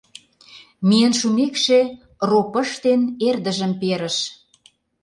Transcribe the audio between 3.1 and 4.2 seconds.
эрдыжым перыш.